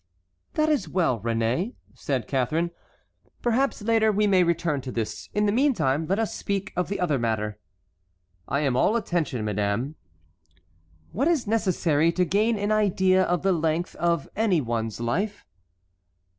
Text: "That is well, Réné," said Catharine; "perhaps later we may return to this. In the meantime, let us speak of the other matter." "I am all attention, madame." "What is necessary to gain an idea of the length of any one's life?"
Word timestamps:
"That 0.55 0.67
is 0.67 0.89
well, 0.89 1.19
Réné," 1.19 1.75
said 1.93 2.27
Catharine; 2.27 2.71
"perhaps 3.43 3.83
later 3.83 4.11
we 4.11 4.25
may 4.25 4.41
return 4.41 4.81
to 4.81 4.91
this. 4.91 5.29
In 5.35 5.45
the 5.45 5.51
meantime, 5.51 6.07
let 6.09 6.17
us 6.17 6.33
speak 6.33 6.73
of 6.75 6.89
the 6.89 6.99
other 6.99 7.19
matter." 7.19 7.59
"I 8.47 8.61
am 8.61 8.75
all 8.75 8.95
attention, 8.95 9.45
madame." 9.45 9.93
"What 11.11 11.27
is 11.27 11.45
necessary 11.45 12.11
to 12.13 12.25
gain 12.25 12.57
an 12.57 12.71
idea 12.71 13.21
of 13.23 13.43
the 13.43 13.53
length 13.53 13.93
of 13.97 14.27
any 14.35 14.59
one's 14.59 14.99
life?" 14.99 15.45